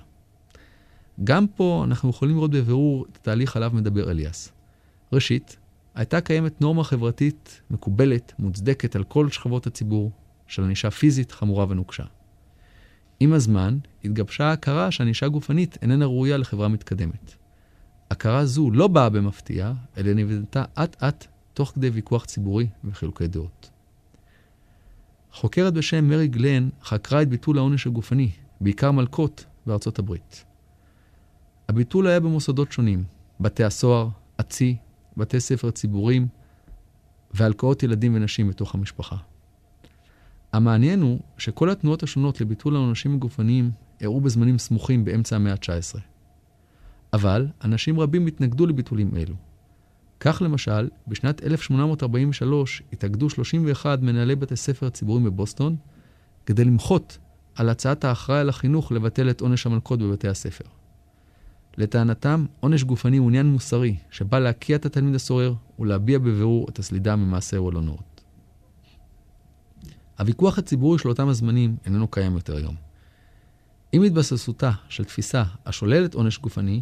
גם 1.24 1.48
פה 1.48 1.84
אנחנו 1.88 2.10
יכולים 2.10 2.36
לראות 2.36 2.51
בבירור 2.51 3.06
את 3.12 3.18
התהליך 3.18 3.56
עליו 3.56 3.72
מדבר 3.74 4.12
אליאס. 4.12 4.51
ראשית, 5.13 5.58
הייתה 5.96 6.22
קיימת 6.22 6.62
נורמה 6.62 6.84
חברתית 6.84 7.62
מקובלת, 7.72 8.34
מוצדקת 8.39 8.96
על 8.96 9.03
כל 9.03 9.29
שכבות 9.29 9.67
הציבור, 9.67 10.12
של 10.48 10.63
ענישה 10.63 10.91
פיזית 10.91 11.31
חמורה 11.31 11.65
ונוקשה. 11.69 12.03
עם 13.19 13.34
הזמן 13.34 13.77
התגבשה 14.05 14.46
ההכרה 14.46 14.91
שענישה 14.91 15.27
גופנית 15.27 15.77
איננה 15.81 16.05
ראויה 16.05 16.38
לחברה 16.38 16.67
מתקדמת. 16.67 17.36
הכרה 18.12 18.46
זו 18.46 18.72
לא 18.72 18.88
באה 18.88 19.10
במפתיע, 19.10 19.74
אלא 19.98 20.13
נבנתה 20.13 20.63
אט-אט 20.84 21.27
תוך 21.53 21.72
כדי 21.75 21.89
ויכוח 21.89 22.25
ציבורי 22.25 22.67
וחילוקי 22.84 23.27
דעות. 23.27 23.69
חוקרת 25.34 25.74
בשם 25.74 26.05
מרי 26.05 26.27
גלן 26.27 26.69
חקרה 26.84 27.22
את 27.22 27.29
ביטול 27.29 27.58
העונש 27.58 27.88
הגופני, 27.88 28.29
בעיקר 28.62 28.91
מלקות, 28.91 29.46
בארצות 29.65 30.00
הברית. 30.00 30.46
הביטול 31.69 32.08
היה 32.08 32.19
במוסדות 32.19 32.72
שונים, 32.72 33.03
בתי 33.39 33.63
הסוהר, 33.63 34.08
הצי, 34.39 34.77
בתי 35.19 35.39
ספר 35.39 35.71
ציבוריים 35.71 36.27
והלקאות 37.33 37.83
ילדים 37.83 38.15
ונשים 38.15 38.49
בתוך 38.49 38.75
המשפחה. 38.75 39.15
המעניין 40.53 41.01
הוא 41.01 41.19
שכל 41.38 41.69
התנועות 41.69 42.03
השונות 42.03 42.41
לביטול 42.41 42.75
העונשים 42.75 43.15
הגופניים 43.15 43.71
אירעו 44.01 44.21
בזמנים 44.21 44.57
סמוכים 44.57 45.05
באמצע 45.05 45.35
המאה 45.35 45.53
ה-19. 45.53 45.99
אבל 47.13 47.47
אנשים 47.63 47.99
רבים 47.99 48.27
התנגדו 48.27 48.65
לביטולים 48.65 49.11
אלו. 49.17 49.35
כך 50.19 50.41
למשל, 50.41 50.89
בשנת 51.07 51.43
1843 51.43 52.83
התאגדו 52.93 53.29
31 53.29 53.99
מנהלי 54.01 54.35
בתי 54.35 54.55
ספר 54.55 54.85
הציבוריים 54.85 55.25
בבוסטון 55.25 55.75
כדי 56.45 56.65
למחות 56.65 57.17
על 57.55 57.69
הצעת 57.69 58.03
האחראי 58.03 58.39
על 58.39 58.49
החינוך 58.49 58.91
לבטל 58.91 59.29
את 59.29 59.41
עונש 59.41 59.65
המלכות 59.65 59.99
בבתי 59.99 60.27
הספר. 60.27 60.65
לטענתם, 61.79 62.45
עונש 62.59 62.83
גופני 62.83 63.17
הוא 63.17 63.27
עניין 63.27 63.45
מוסרי, 63.45 63.95
שבא 64.12 64.39
להקיע 64.39 64.75
את 64.75 64.86
התלמיד 64.86 65.15
הסורר 65.15 65.53
ולהביע 65.79 66.19
בבירור 66.19 66.67
את 66.69 66.79
הסלידה 66.79 67.15
ממעשה 67.15 67.57
או 67.57 67.71
לא. 67.71 67.98
הוויכוח 70.19 70.57
הציבורי 70.57 71.00
של 71.00 71.09
אותם 71.09 71.27
הזמנים 71.27 71.75
איננו 71.86 72.07
קיים 72.07 72.33
יותר 72.33 72.55
היום. 72.55 72.75
עם 73.91 74.03
התבססותה 74.03 74.71
של 74.89 75.03
תפיסה 75.03 75.43
השוללת 75.65 76.13
עונש 76.13 76.38
גופני, 76.38 76.81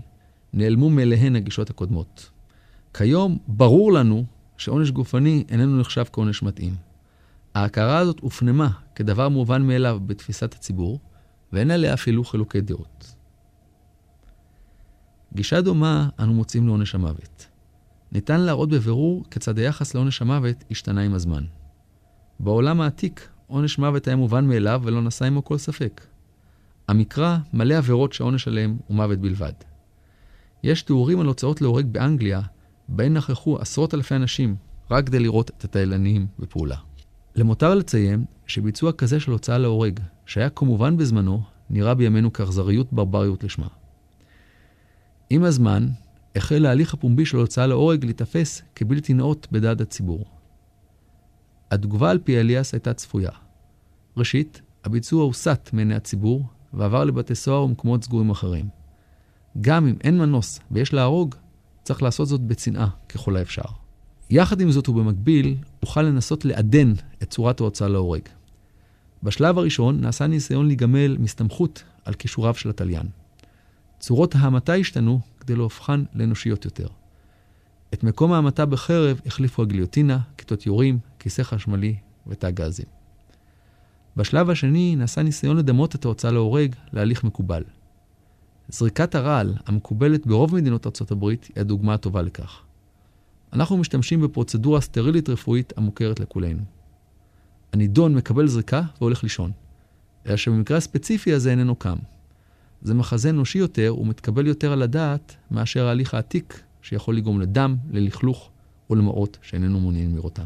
נעלמו 0.54 0.90
מאליהן 0.90 1.36
הגישות 1.36 1.70
הקודמות. 1.70 2.30
כיום 2.94 3.38
ברור 3.48 3.94
לנו 3.94 4.26
שעונש 4.58 4.92
גופני 4.92 5.44
איננו 5.50 5.80
נחשב 5.80 6.04
כעונש 6.14 6.44
מתאים. 6.44 6.76
ההכרה 7.54 7.98
הזאת 7.98 8.20
הופנמה 8.20 8.70
כדבר 8.96 9.30
מובן 9.30 9.62
מאליו 9.62 10.00
בתפיסת 10.06 10.54
הציבור, 10.54 11.00
ואין 11.54 11.72
עליה 11.72 11.94
אפילו 11.94 12.24
חילוקי 12.24 12.62
דעות. 12.62 13.17
גישה 15.38 15.62
דומה 15.62 16.10
אנו 16.20 16.34
מוצאים 16.34 16.68
לעונש 16.68 16.96
המוות. 16.96 17.48
ניתן 18.12 18.42
להראות 18.42 18.70
בבירור 18.70 19.24
כיצד 19.32 19.58
היחס 19.60 19.96
לעונש 19.96 20.22
המוות 20.22 20.64
השתנה 20.72 21.02
עם 21.02 21.14
הזמן. 21.14 21.44
בעולם 22.40 22.82
העתיק, 22.82 23.30
עונש 23.48 23.80
מוות 23.80 24.08
היה 24.08 24.16
מובן 24.16 24.48
מאליו 24.48 24.82
ולא 24.84 25.02
נשא 25.02 25.26
עמו 25.26 25.44
כל 25.44 25.58
ספק. 25.58 26.06
המקרא 26.88 27.38
מלא 27.54 27.74
עבירות 27.74 28.14
שהעונש 28.14 28.48
עליהם 28.48 28.78
הוא 28.88 28.96
מוות 28.96 29.20
בלבד. 29.20 29.54
יש 30.64 30.82
תיאורים 30.82 31.20
על 31.20 31.26
הוצאות 31.26 31.62
להורג 31.62 31.86
באנגליה, 31.92 32.42
בהן 32.88 33.14
נכחו 33.18 33.58
עשרות 33.60 33.94
אלפי 33.94 34.16
אנשים 34.16 34.56
רק 34.92 35.08
כדי 35.08 35.20
לראות 35.20 35.50
את 35.50 35.64
התיילנים 35.64 36.28
בפעולה. 36.40 36.78
למותר 37.36 37.76
לציין 37.76 38.26
שביצוע 38.48 38.92
כזה 38.92 39.20
של 39.20 39.32
הוצאה 39.32 39.58
להורג, 39.58 40.00
שהיה 40.26 40.50
כמובן 40.50 40.98
בזמנו, 40.98 41.42
נראה 41.70 41.94
בימינו 41.94 42.34
כאכזריות 42.34 42.94
ברבריות 42.94 43.44
לשמה. 43.44 43.68
עם 45.30 45.44
הזמן, 45.44 45.88
החל 46.36 46.66
ההליך 46.66 46.94
הפומבי 46.94 47.26
של 47.26 47.38
הוצאה 47.38 47.68
להורג 47.68 48.06
להיתפס 48.06 48.62
כבלתי 48.76 49.14
נאות 49.14 49.48
בדעת 49.52 49.82
הציבור. 49.82 50.26
התגובה 51.72 52.12
על 52.12 52.20
פי 52.24 52.40
אליאס 52.40 52.74
הייתה 52.74 52.94
צפויה. 52.94 53.32
ראשית, 54.18 54.62
הביצוע 54.86 55.24
הוסט 55.24 55.70
מעיני 55.74 55.96
הציבור 55.96 56.46
ועבר 56.74 57.04
לבתי 57.04 57.36
סוהר 57.36 57.64
ומקומות 57.64 58.04
סגורים 58.04 58.30
אחרים. 58.30 58.70
גם 59.62 59.88
אם 59.88 59.96
אין 60.04 60.18
מנוס 60.18 60.60
ויש 60.72 60.94
להרוג, 60.94 61.36
צריך 61.84 62.04
לעשות 62.04 62.28
זאת 62.28 62.42
בצנעה 62.42 62.90
ככל 63.10 63.38
האפשר. 63.38 63.62
יחד 64.30 64.62
עם 64.62 64.72
זאת 64.72 64.90
ובמקביל, 64.90 65.56
אוכל 65.82 66.02
לנסות 66.02 66.46
לעדן 66.46 66.94
את 67.24 67.30
צורת 67.30 67.60
ההוצאה 67.60 67.88
להורג. 67.88 68.22
בשלב 69.24 69.58
הראשון 69.58 70.02
נעשה 70.02 70.28
ניסיון 70.28 70.68
להיגמל 70.68 71.18
מסתמכות 71.20 71.84
על 72.06 72.14
כישוריו 72.14 72.56
של 72.56 72.70
התליין. 72.70 73.08
צורות 74.00 74.36
ההמתה 74.36 74.74
השתנו 74.74 75.20
כדי 75.40 75.56
להופכן 75.56 76.00
לאנושיות 76.14 76.66
יותר. 76.66 76.88
את 77.94 78.04
מקום 78.04 78.34
ההמתה 78.34 78.66
בחרב 78.66 79.22
החליפו 79.26 79.62
הגיליוטינה, 79.62 80.20
כיתות 80.38 80.66
יורים, 80.66 81.00
כיסא 81.20 81.44
חשמלי 81.44 81.96
ותא 82.28 82.50
גזים. 82.50 82.86
בשלב 84.16 84.50
השני 84.50 84.96
נעשה 84.96 85.24
ניסיון 85.24 85.58
לדמות 85.58 85.96
את 85.96 86.06
ההוצאה 86.06 86.32
להורג 86.32 86.76
להליך 86.94 87.24
מקובל. 87.24 87.64
זריקת 88.70 89.16
הרעל, 89.16 89.54
המקובלת 89.66 90.28
ברוב 90.28 90.56
מדינות 90.56 90.86
ארצות 90.86 91.12
הברית, 91.12 91.44
היא 91.44 91.62
הדוגמה 91.62 91.94
הטובה 91.94 92.22
לכך. 92.22 92.62
אנחנו 93.54 93.78
משתמשים 93.78 94.22
בפרוצדורה 94.22 94.82
סטרילית 94.82 95.30
רפואית 95.30 95.74
המוכרת 95.78 96.20
לכולנו. 96.20 96.62
הנידון 97.74 98.16
מקבל 98.16 98.48
זריקה 98.48 98.82
והולך 99.02 99.24
לישון, 99.24 99.52
אלא 100.28 100.36
שבמקרה 100.36 100.78
הספציפי 100.78 101.34
הזה 101.34 101.52
איננו 101.52 101.76
קם. 101.76 101.98
זה 102.82 102.94
מחזה 102.94 103.30
אנושי 103.30 103.58
יותר 103.58 103.96
ומתקבל 104.00 104.48
יותר 104.48 104.72
על 104.72 104.82
הדעת 104.82 105.36
מאשר 105.52 105.88
ההליך 105.88 106.14
העתיק 106.14 106.62
שיכול 106.82 107.18
לגרום 107.18 107.42
לדם, 107.42 107.76
ללכלוך 107.92 108.50
ולמראות 108.90 109.38
שאיננו 109.42 109.80
מעוניינים 109.80 110.16
לראותם. 110.16 110.46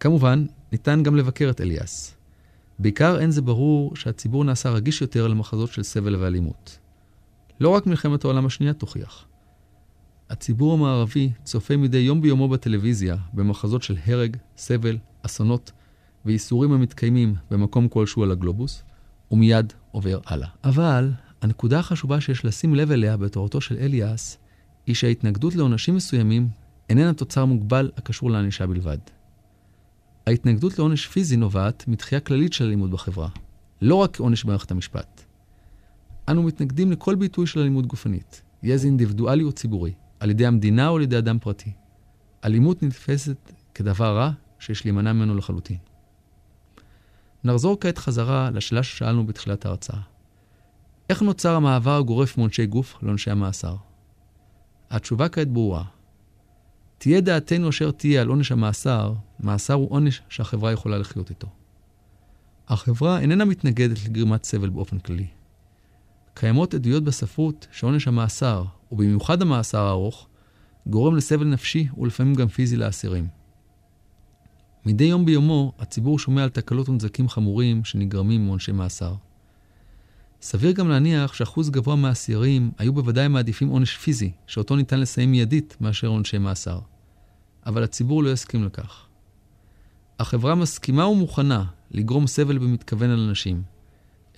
כמובן, 0.00 0.46
ניתן 0.72 1.02
גם 1.02 1.16
לבקר 1.16 1.50
את 1.50 1.60
אליאס. 1.60 2.14
בעיקר 2.78 3.20
אין 3.20 3.30
זה 3.30 3.42
ברור 3.42 3.96
שהציבור 3.96 4.44
נעשה 4.44 4.70
רגיש 4.70 5.00
יותר 5.00 5.26
למחזות 5.26 5.72
של 5.72 5.82
סבל 5.82 6.16
ואלימות. 6.16 6.78
לא 7.60 7.68
רק 7.68 7.86
מלחמת 7.86 8.24
העולם 8.24 8.46
השנייה 8.46 8.72
תוכיח. 8.72 9.26
הציבור 10.30 10.72
המערבי 10.74 11.30
צופה 11.44 11.76
מדי 11.76 11.98
יום 11.98 12.20
ביומו 12.20 12.48
בטלוויזיה 12.48 13.16
במחזות 13.32 13.82
של 13.82 13.96
הרג, 14.06 14.36
סבל, 14.56 14.98
אסונות 15.22 15.72
וייסורים 16.24 16.72
המתקיימים 16.72 17.34
במקום 17.50 17.88
כלשהו 17.88 18.22
על 18.22 18.30
הגלובוס, 18.30 18.82
ומיד 19.30 19.72
עובר 19.90 20.18
הלאה. 20.26 20.48
אבל 20.64 21.12
הנקודה 21.42 21.78
החשובה 21.78 22.20
שיש 22.20 22.44
לשים 22.44 22.74
לב 22.74 22.90
אליה 22.90 23.16
בתורתו 23.16 23.60
של 23.60 23.76
אליאס, 23.78 24.38
היא 24.86 24.94
שההתנגדות 24.94 25.54
לעונשים 25.54 25.94
מסוימים 25.94 26.48
איננה 26.90 27.14
תוצר 27.14 27.44
מוגבל 27.44 27.90
הקשור 27.96 28.30
לענישה 28.30 28.66
בלבד. 28.66 28.98
ההתנגדות 30.26 30.78
לעונש 30.78 31.06
פיזי 31.06 31.36
נובעת 31.36 31.88
מתחייה 31.88 32.20
כללית 32.20 32.52
של 32.52 32.64
אלימות 32.64 32.90
בחברה, 32.90 33.28
לא 33.82 33.94
רק 33.94 34.20
עונש 34.20 34.44
במערכת 34.44 34.70
המשפט. 34.70 35.24
אנו 36.28 36.42
מתנגדים 36.42 36.92
לכל 36.92 37.14
ביטוי 37.14 37.46
של 37.46 37.60
אלימות 37.60 37.86
גופנית, 37.86 38.42
יהיה 38.62 38.76
זה 38.76 38.86
אינדיבידואלי 38.86 39.42
או 39.42 39.52
ציבורי, 39.52 39.92
על 40.20 40.30
ידי 40.30 40.46
המדינה 40.46 40.88
או 40.88 40.96
על 40.96 41.02
ידי 41.02 41.18
אדם 41.18 41.38
פרטי. 41.38 41.70
אלימות 42.44 42.82
נתפסת 42.82 43.52
כדבר 43.74 44.16
רע 44.16 44.30
שיש 44.58 44.84
להימנע 44.84 45.12
ממנו 45.12 45.34
לחלוטין. 45.34 45.76
נחזור 47.46 47.76
כעת 47.80 47.98
חזרה 47.98 48.50
לשאלה 48.50 48.82
ששאלנו 48.82 49.26
בתחילת 49.26 49.66
ההרצאה. 49.66 50.00
איך 51.10 51.22
נוצר 51.22 51.54
המעבר 51.54 51.96
הגורף 51.96 52.38
מעונשי 52.38 52.66
גוף 52.66 52.94
לעונשי 53.02 53.30
המאסר? 53.30 53.76
התשובה 54.90 55.28
כעת 55.28 55.48
ברורה. 55.48 55.84
תהיה 56.98 57.20
דעתנו 57.20 57.68
אשר 57.68 57.90
תהיה 57.90 58.20
על 58.22 58.28
עונש 58.28 58.52
המאסר, 58.52 59.12
מאסר 59.40 59.74
הוא 59.74 59.90
עונש 59.90 60.22
שהחברה 60.28 60.72
יכולה 60.72 60.98
לחיות 60.98 61.30
איתו. 61.30 61.48
החברה 62.68 63.20
איננה 63.20 63.44
מתנגדת 63.44 64.04
לגרימת 64.04 64.44
סבל 64.44 64.68
באופן 64.68 64.98
כללי. 64.98 65.26
קיימות 66.34 66.74
עדויות 66.74 67.04
בספרות 67.04 67.66
שעונש 67.72 68.08
המאסר, 68.08 68.64
ובמיוחד 68.92 69.42
המאסר 69.42 69.80
הארוך, 69.80 70.26
גורם 70.86 71.16
לסבל 71.16 71.46
נפשי 71.46 71.88
ולפעמים 71.98 72.34
גם 72.34 72.48
פיזי 72.48 72.76
לאסירים. 72.76 73.28
מדי 74.86 75.04
יום 75.04 75.24
ביומו 75.24 75.72
הציבור 75.78 76.18
שומע 76.18 76.42
על 76.42 76.48
תקלות 76.48 76.88
ונזקים 76.88 77.28
חמורים 77.28 77.84
שנגרמים 77.84 78.46
מעונשי 78.46 78.72
מאסר. 78.72 79.14
סביר 80.42 80.72
גם 80.72 80.88
להניח 80.88 81.32
שאחוז 81.32 81.70
גבוה 81.70 81.96
מהאסירים 81.96 82.70
היו 82.78 82.92
בוודאי 82.92 83.28
מעדיפים 83.28 83.68
עונש 83.68 83.96
פיזי, 83.96 84.32
שאותו 84.46 84.76
ניתן 84.76 85.00
לסיים 85.00 85.30
מיידית 85.30 85.76
מאשר 85.80 86.06
עונשי 86.06 86.38
מאסר. 86.38 86.78
אבל 87.66 87.82
הציבור 87.82 88.22
לא 88.22 88.30
יסכים 88.32 88.64
לכך. 88.64 89.06
החברה 90.18 90.54
מסכימה 90.54 91.06
ומוכנה 91.06 91.64
לגרום 91.90 92.26
סבל 92.26 92.58
במתכוון 92.58 93.10
על 93.10 93.28
אנשים, 93.28 93.62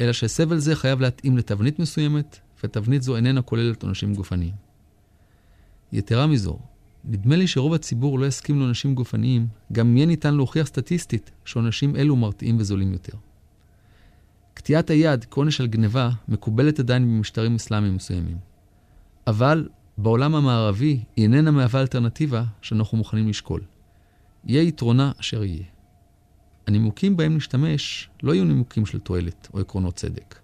אלא 0.00 0.12
שסבל 0.12 0.58
זה 0.58 0.76
חייב 0.76 1.00
להתאים 1.00 1.38
לתבנית 1.38 1.78
מסוימת, 1.78 2.38
ותבנית 2.64 3.02
זו 3.02 3.16
איננה 3.16 3.42
כוללת 3.42 3.82
עונשים 3.82 4.14
גופניים. 4.14 4.54
יתרה 5.92 6.26
מזו, 6.26 6.58
נדמה 7.10 7.36
לי 7.36 7.46
שרוב 7.46 7.74
הציבור 7.74 8.18
לא 8.18 8.26
יסכים 8.26 8.58
לעונשים 8.58 8.94
גופניים, 8.94 9.46
גם 9.72 9.96
יהיה 9.96 10.06
ניתן 10.06 10.34
להוכיח 10.34 10.66
סטטיסטית 10.66 11.30
שעונשים 11.44 11.96
אלו 11.96 12.16
מרתיעים 12.16 12.56
וזולים 12.58 12.92
יותר. 12.92 13.12
קטיעת 14.54 14.90
היד 14.90 15.24
כעונש 15.30 15.60
על 15.60 15.66
גניבה 15.66 16.10
מקובלת 16.28 16.80
עדיין 16.80 17.04
במשטרים 17.04 17.54
אסלאמיים 17.54 17.96
מסוימים. 17.96 18.36
אבל 19.26 19.68
בעולם 19.98 20.34
המערבי 20.34 21.00
היא 21.16 21.22
איננה 21.22 21.50
מהווה 21.50 21.80
אלטרנטיבה 21.80 22.44
שאנחנו 22.62 22.98
מוכנים 22.98 23.28
לשקול. 23.28 23.60
יהיה 24.44 24.62
יתרונה 24.62 25.12
אשר 25.20 25.44
יהיה. 25.44 25.64
הנימוקים 26.66 27.16
בהם 27.16 27.36
נשתמש 27.36 28.10
לא 28.22 28.34
יהיו 28.34 28.44
נימוקים 28.44 28.86
של 28.86 28.98
תועלת 28.98 29.48
או 29.54 29.60
עקרונות 29.60 29.94
צדק. 29.94 30.38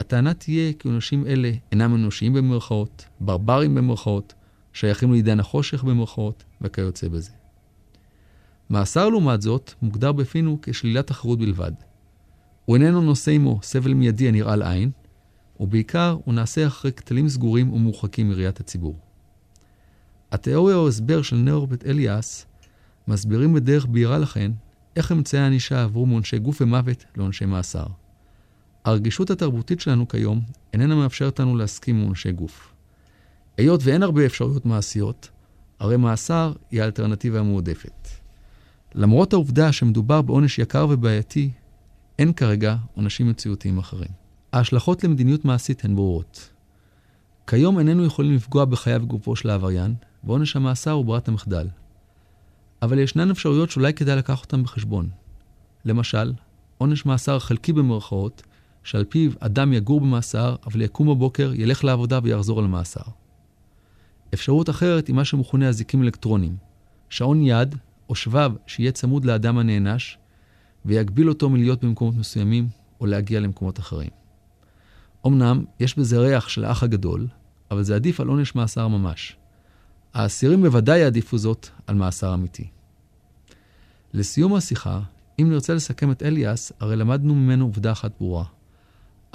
הטענה 0.00 0.34
תהיה 0.34 0.72
כי 0.72 0.88
עונשים 0.88 1.26
אלה 1.26 1.52
אינם 1.72 1.94
אנושיים 1.94 2.32
במרכאות, 2.32 3.04
ברברים 3.20 3.74
במרכאות, 3.74 4.34
שייכים 4.74 5.12
לעידן 5.12 5.40
החושך 5.40 5.84
במרכאות, 5.84 6.44
וכיוצא 6.60 7.08
בזה. 7.08 7.30
מאסר 8.70 9.08
לעומת 9.08 9.42
זאת 9.42 9.72
מוגדר 9.82 10.12
בפינו 10.12 10.58
כשלילת 10.62 11.06
תחרות 11.06 11.38
בלבד. 11.38 11.72
הוא 12.64 12.76
איננו 12.76 13.00
נושא 13.00 13.30
עמו 13.30 13.58
סבל 13.62 13.94
מיידי 13.94 14.28
הנראה 14.28 14.56
לעין, 14.56 14.90
ובעיקר 15.60 16.16
הוא 16.24 16.34
נעשה 16.34 16.66
אחרי 16.66 16.92
כתלים 16.92 17.28
סגורים 17.28 17.72
ומורחקים 17.72 18.28
מראיית 18.28 18.60
הציבור. 18.60 18.98
התיאוריה 20.32 20.76
או 20.76 20.88
הסבר 20.88 21.22
של 21.22 21.36
נאורבט 21.36 21.86
אליאס 21.86 22.46
מסבירים 23.08 23.54
בדרך 23.54 23.86
בהירה 23.86 24.18
לכן 24.18 24.52
איך 24.96 25.12
אמצעי 25.12 25.40
הענישה 25.40 25.82
עברו 25.82 26.06
מעונשי 26.06 26.38
גוף 26.38 26.60
ומוות 26.60 27.04
לעונשי 27.16 27.44
מאסר. 27.44 27.86
הרגישות 28.84 29.30
התרבותית 29.30 29.80
שלנו 29.80 30.08
כיום 30.08 30.40
איננה 30.72 30.94
מאפשרת 30.94 31.40
לנו 31.40 31.56
להסכים 31.56 31.96
עם 31.96 32.06
עונשי 32.06 32.32
גוף. 32.32 32.73
היות 33.56 33.80
ואין 33.84 34.02
הרבה 34.02 34.26
אפשרויות 34.26 34.66
מעשיות, 34.66 35.28
הרי 35.80 35.96
מאסר 35.96 36.52
היא 36.70 36.82
האלטרנטיבה 36.82 37.40
המועדפת. 37.40 38.08
למרות 38.94 39.32
העובדה 39.32 39.72
שמדובר 39.72 40.22
בעונש 40.22 40.58
יקר 40.58 40.86
ובעייתי, 40.90 41.50
אין 42.18 42.32
כרגע 42.32 42.76
עונשים 42.94 43.28
מציאותיים 43.28 43.78
אחרים. 43.78 44.08
ההשלכות 44.52 45.04
למדיניות 45.04 45.44
מעשית 45.44 45.84
הן 45.84 45.94
ברורות. 45.94 46.50
כיום 47.46 47.78
איננו 47.78 48.04
יכולים 48.04 48.34
לפגוע 48.34 48.64
בחייו 48.64 49.02
וגופו 49.02 49.36
של 49.36 49.50
העבריין, 49.50 49.94
ועונש 50.24 50.56
המאסר 50.56 50.90
הוא 50.90 51.04
ברירת 51.04 51.28
המחדל. 51.28 51.68
אבל 52.82 52.98
ישנן 52.98 53.30
אפשרויות 53.30 53.70
שאולי 53.70 53.94
כדאי 53.94 54.16
לקחת 54.16 54.44
אותן 54.44 54.62
בחשבון. 54.62 55.08
למשל, 55.84 56.32
עונש 56.78 57.06
מאסר 57.06 57.38
חלקי 57.38 57.72
במרכאות, 57.72 58.42
שעל 58.84 59.04
פיו 59.04 59.30
אדם 59.40 59.72
יגור 59.72 60.00
במאסר, 60.00 60.56
אבל 60.66 60.82
יקום 60.82 61.08
בבוקר, 61.08 61.52
ילך 61.54 61.84
לעבודה 61.84 62.20
ויחזור 62.22 62.58
על 62.58 62.66
מאסר. 62.66 63.02
אפשרות 64.34 64.70
אחרת 64.70 65.06
היא 65.06 65.16
מה 65.16 65.24
שמכונה 65.24 65.68
אזיקים 65.68 66.02
אלקטרוניים. 66.02 66.56
שעון 67.08 67.42
יד 67.42 67.74
או 68.08 68.14
שבב 68.14 68.52
שיהיה 68.66 68.92
צמוד 68.92 69.24
לאדם 69.24 69.58
הנענש, 69.58 70.18
ויגביל 70.84 71.28
אותו 71.28 71.50
מלהיות 71.50 71.84
במקומות 71.84 72.14
מסוימים 72.14 72.68
או 73.00 73.06
להגיע 73.06 73.40
למקומות 73.40 73.78
אחרים. 73.78 74.10
אמנם, 75.26 75.64
יש 75.80 75.98
בזה 75.98 76.18
ריח 76.18 76.48
של 76.48 76.64
האח 76.64 76.82
הגדול, 76.82 77.26
אבל 77.70 77.82
זה 77.82 77.94
עדיף 77.94 78.20
על 78.20 78.28
עונש 78.28 78.54
מאסר 78.54 78.88
ממש. 78.88 79.36
האסירים 80.14 80.62
בוודאי 80.62 80.98
יעדיפו 80.98 81.38
זאת 81.38 81.68
על 81.86 81.96
מאסר 81.96 82.34
אמיתי. 82.34 82.68
לסיום 84.12 84.54
השיחה, 84.54 85.00
אם 85.40 85.50
נרצה 85.50 85.74
לסכם 85.74 86.10
את 86.10 86.22
אליאס, 86.22 86.72
הרי 86.80 86.96
למדנו 86.96 87.34
ממנו 87.34 87.64
עובדה 87.64 87.92
אחת 87.92 88.12
ברורה. 88.18 88.44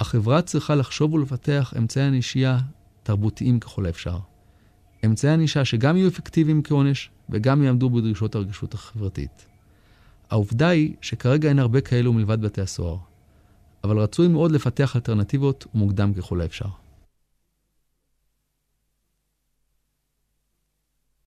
החברה 0.00 0.42
צריכה 0.42 0.74
לחשוב 0.74 1.14
ולפתח 1.14 1.74
אמצעי 1.78 2.04
ענישייה 2.04 2.58
תרבותיים 3.02 3.60
ככל 3.60 3.86
האפשר. 3.86 4.18
אמצעי 5.06 5.32
ענישה 5.32 5.64
שגם 5.64 5.96
יהיו 5.96 6.08
אפקטיביים 6.08 6.62
כעונש 6.62 7.10
וגם 7.30 7.62
יעמדו 7.62 7.90
בדרישות 7.90 8.34
הרגישות 8.34 8.74
החברתית. 8.74 9.46
העובדה 10.30 10.68
היא 10.68 10.94
שכרגע 11.00 11.48
אין 11.48 11.58
הרבה 11.58 11.80
כאלו 11.80 12.12
מלבד 12.12 12.40
בתי 12.40 12.60
הסוהר, 12.60 12.96
אבל 13.84 13.98
רצוי 13.98 14.28
מאוד 14.28 14.52
לפתח 14.52 14.96
אלטרנטיבות 14.96 15.66
ומוקדם 15.74 16.14
ככל 16.14 16.40
האפשר. 16.40 16.68